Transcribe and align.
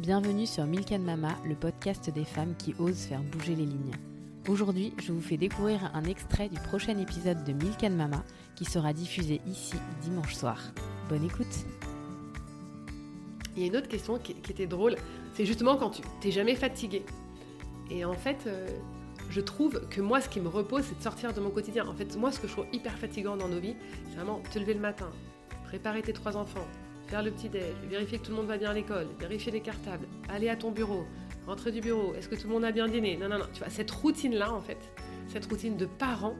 Bienvenue 0.00 0.46
sur 0.46 0.64
Milk 0.64 0.92
Mama, 0.92 1.36
le 1.44 1.54
podcast 1.54 2.08
des 2.08 2.24
femmes 2.24 2.54
qui 2.56 2.74
osent 2.78 3.04
faire 3.04 3.20
bouger 3.20 3.54
les 3.54 3.66
lignes. 3.66 3.92
Aujourd'hui, 4.48 4.94
je 4.96 5.12
vous 5.12 5.20
fais 5.20 5.36
découvrir 5.36 5.90
un 5.92 6.04
extrait 6.04 6.48
du 6.48 6.58
prochain 6.58 6.96
épisode 6.96 7.44
de 7.44 7.52
Milk 7.52 7.82
Mama 7.82 8.24
qui 8.56 8.64
sera 8.64 8.94
diffusé 8.94 9.42
ici 9.46 9.74
dimanche 10.00 10.34
soir. 10.34 10.58
Bonne 11.10 11.26
écoute 11.26 11.54
Il 13.54 13.60
y 13.60 13.64
a 13.66 13.68
une 13.68 13.76
autre 13.76 13.88
question 13.88 14.18
qui, 14.18 14.32
était 14.32 14.66
drôle, 14.66 14.96
c'est 15.34 15.44
justement 15.44 15.76
quand 15.76 15.90
tu 15.90 16.00
t'es 16.22 16.30
jamais 16.30 16.54
fatigué. 16.54 17.04
Et 17.90 18.06
en 18.06 18.14
fait, 18.14 18.44
euh, 18.46 18.68
je 19.28 19.42
trouve 19.42 19.86
que 19.90 20.00
moi, 20.00 20.22
ce 20.22 20.30
qui 20.30 20.40
me 20.40 20.48
repose, 20.48 20.84
c'est 20.84 20.96
de 20.96 21.02
sortir 21.02 21.34
de 21.34 21.40
mon 21.42 21.50
quotidien. 21.50 21.86
En 21.86 21.94
fait, 21.94 22.16
moi, 22.16 22.32
ce 22.32 22.40
que 22.40 22.48
je 22.48 22.52
trouve 22.52 22.66
hyper 22.72 22.96
fatigant 22.96 23.36
dans 23.36 23.48
nos 23.48 23.60
vies, 23.60 23.76
c'est 24.08 24.16
vraiment 24.16 24.40
te 24.50 24.58
lever 24.58 24.72
le 24.72 24.80
matin, 24.80 25.10
préparer 25.66 26.00
tes 26.00 26.14
trois 26.14 26.38
enfants, 26.38 26.66
faire 27.10 27.22
le 27.24 27.32
petit-déj, 27.32 27.74
vérifier 27.88 28.18
que 28.18 28.24
tout 28.24 28.30
le 28.30 28.36
monde 28.36 28.46
va 28.46 28.56
bien 28.56 28.70
à 28.70 28.72
l'école, 28.72 29.08
vérifier 29.18 29.50
les 29.50 29.60
cartables, 29.60 30.06
aller 30.28 30.48
à 30.48 30.54
ton 30.54 30.70
bureau, 30.70 31.04
rentrer 31.44 31.72
du 31.72 31.80
bureau, 31.80 32.14
est-ce 32.14 32.28
que 32.28 32.36
tout 32.36 32.46
le 32.46 32.54
monde 32.54 32.64
a 32.64 32.70
bien 32.70 32.86
dîné? 32.86 33.16
Non, 33.16 33.28
non, 33.28 33.38
non. 33.38 33.46
Tu 33.52 33.58
vois, 33.58 33.68
cette 33.68 33.90
routine-là, 33.90 34.52
en 34.52 34.60
fait, 34.60 34.78
cette 35.28 35.46
routine 35.46 35.76
de 35.76 35.86
parents, 35.86 36.36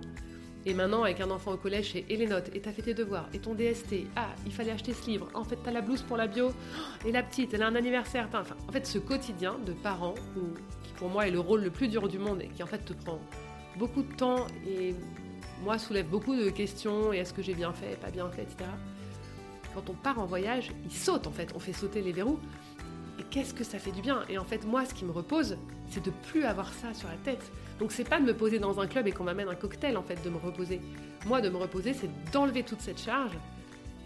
et 0.65 0.73
maintenant, 0.73 1.03
avec 1.03 1.21
un 1.21 1.31
enfant 1.31 1.53
au 1.53 1.57
collège, 1.57 1.97
et 1.97 2.17
les 2.17 2.27
notes, 2.27 2.51
et 2.55 2.61
t'as 2.61 2.71
fait 2.71 2.83
tes 2.83 2.95
devoirs, 2.95 3.29
et 3.35 3.41
ton 3.41 3.55
DST, 3.55 4.07
ah, 4.15 4.29
il 4.47 4.53
fallait 4.53 4.71
acheter 4.71 4.93
ce 4.93 5.07
livre, 5.11 5.29
en 5.35 5.43
fait, 5.43 5.59
t'as 5.65 5.73
la 5.73 5.81
blouse 5.81 6.03
pour 6.03 6.17
la 6.17 6.29
bio, 6.29 6.53
et 7.05 7.11
la 7.11 7.25
petite, 7.25 7.53
elle 7.53 7.63
a 7.63 7.67
un 7.67 7.75
anniversaire, 7.75 8.29
enfin, 8.29 8.45
en 8.69 8.73
fait, 8.73 8.87
ce 8.87 8.99
quotidien 8.99 9.57
de 9.67 9.73
parents, 9.73 10.15
qui 10.85 10.93
pour 10.93 11.09
moi 11.09 11.27
est 11.27 11.33
le 11.33 11.41
rôle 11.41 11.63
le 11.65 11.71
plus 11.71 11.89
dur 11.89 12.07
du 12.09 12.21
monde, 12.21 12.43
et 12.43 12.49
qui 12.49 12.63
en 12.63 12.67
fait 12.67 12.85
te 12.85 12.93
prend 12.93 13.19
beaucoup 13.77 14.03
de 14.03 14.13
temps, 14.15 14.47
et 14.69 14.95
moi 15.65 15.79
soulève 15.79 16.07
beaucoup 16.07 16.37
de 16.37 16.51
questions, 16.51 17.13
et 17.13 17.17
est-ce 17.19 17.35
que 17.35 17.43
j'ai 17.43 17.55
bien 17.55 17.73
fait, 17.73 17.99
pas 17.99 18.11
bien 18.11 18.31
fait, 18.31 18.43
etc. 18.43 18.71
Quand 19.75 19.89
on 19.89 19.95
part 19.95 20.19
en 20.19 20.27
voyage, 20.27 20.71
il 20.85 20.93
saute 20.93 21.27
en 21.27 21.33
fait, 21.33 21.53
on 21.55 21.59
fait 21.59 21.73
sauter 21.73 22.03
les 22.03 22.13
verrous, 22.13 22.39
et 23.21 23.23
qu'est-ce 23.25 23.53
que 23.53 23.65
ça 23.65 23.79
fait 23.79 23.91
du 23.91 24.01
bien 24.01 24.23
Et 24.31 24.39
en 24.39 24.45
fait, 24.45 24.65
moi, 24.65 24.87
ce 24.87 24.95
qui 24.95 25.05
me 25.05 25.11
repose, 25.11 25.59
c'est 25.91 26.03
de 26.03 26.11
plus 26.11 26.45
avoir 26.45 26.73
ça 26.73 26.95
sur 26.95 27.09
la 27.09 27.17
tête. 27.17 27.53
Donc 27.79 27.93
c'est 27.93 28.09
pas 28.09 28.19
de 28.19 28.25
me 28.25 28.35
poser 28.35 28.59
dans 28.59 28.81
un 28.81 28.87
club 28.87 29.07
et 29.07 29.13
qu'on 29.13 29.25
m'amène 29.25 29.49
un 29.49 29.55
cocktail 29.55 29.97
en 29.99 30.03
fait, 30.03 30.23
de 30.25 30.31
me 30.31 30.39
reposer. 30.39 30.81
Moi, 31.27 31.43
de 31.43 31.51
me 31.51 31.59
reposer, 31.59 31.93
c'est 31.93 32.11
d'enlever 32.33 32.63
toute 32.63 32.81
cette 32.81 33.01
charge 33.01 33.37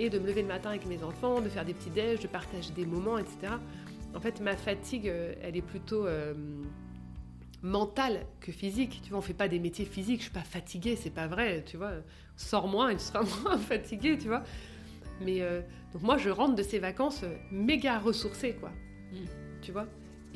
et 0.01 0.11
de 0.11 0.19
me 0.19 0.27
lever 0.27 0.43
le 0.43 0.49
matin 0.49 0.71
avec 0.71 0.87
mes 0.87 1.05
enfants, 1.05 1.41
de 1.41 1.49
faire 1.49 1.65
des 1.65 1.75
petits 1.75 1.91
déj, 1.91 2.21
de 2.21 2.27
partager 2.27 2.73
des 2.73 2.87
moments, 2.87 3.19
etc. 3.19 3.55
En 4.15 4.21
fait, 4.21 4.41
ma 4.41 4.57
fatigue, 4.57 5.09
euh, 5.09 5.35
elle 5.43 5.57
est 5.57 5.63
plutôt 5.63 6.07
euh, 6.07 6.35
mentale 7.63 8.27
que 8.41 8.51
physique. 8.51 9.01
Tu 9.05 9.11
vois, 9.11 9.19
on 9.19 9.23
fait 9.23 9.33
pas 9.33 9.49
des 9.49 9.61
métiers 9.61 9.85
physiques. 9.85 10.19
Je 10.19 10.25
suis 10.25 10.33
pas 10.33 10.41
fatiguée, 10.41 10.97
c'est 10.97 11.11
pas 11.11 11.29
vrai. 11.29 11.63
Tu 11.67 11.77
vois, 11.77 11.93
sors 12.37 12.67
moins 12.67 12.89
et 12.91 12.97
tu 12.97 13.05
seras 13.05 13.23
moins 13.43 13.59
fatiguée, 13.59 14.19
tu 14.19 14.27
vois. 14.27 14.43
Mais 15.21 15.43
euh, 15.43 15.61
donc 15.93 16.03
moi, 16.03 16.17
je 16.19 16.31
rentre 16.31 16.55
de 16.55 16.63
ces 16.63 16.79
vacances 16.79 17.25
méga 17.51 17.99
ressourcée, 17.99 18.55
quoi. 18.55 18.71
Mm. 19.13 19.17
Tu 19.63 19.73
vois? 19.73 19.87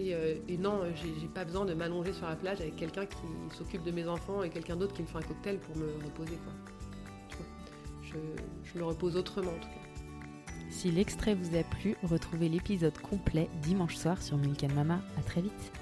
Euh, 0.01 0.37
et, 0.47 0.57
non, 0.57 0.83
j'ai 0.95 1.29
pas 1.29 1.45
besoin 1.45 1.65
de 1.65 1.75
m'allonger 1.75 2.13
sur 2.13 2.29
la 2.29 2.37
plage 2.37 2.61
avec 2.61 2.77
quelqu'un 2.77 3.07
qui 3.07 3.17
s'occupe 3.57 3.83
de 3.83 3.91
mes 3.91 4.07
enfants 4.07 4.43
et 4.43 4.51
quelqu'un 4.51 4.77
d'autre 4.77 4.95
qui 4.95 5.03
me 5.03 5.09
fait 5.09 5.19
un 5.19 5.23
cocktail 5.23 5.59
pour 5.59 5.77
me 5.77 5.87
reposer. 6.05 6.37
Quoi. 6.45 6.53
Je, 8.03 8.17
je 8.65 8.79
me 8.79 8.85
repose 8.85 9.17
autrement 9.17 9.51
en 9.51 9.61
tout 9.61 9.69
cas. 9.69 9.89
Si 10.71 10.91
l'extrait 10.91 11.35
vous 11.35 11.57
a 11.57 11.63
plu, 11.65 11.97
retrouvez 12.05 12.49
l'épisode 12.49 12.97
complet 12.99 13.49
dimanche 13.63 13.97
soir 13.97 14.23
sur 14.23 14.37
Milk 14.37 14.63
Mama. 14.75 15.01
À 15.19 15.23
très 15.23 15.41
vite. 15.41 15.73